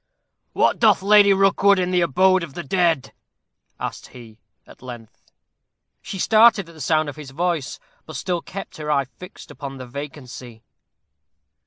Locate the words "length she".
4.81-6.17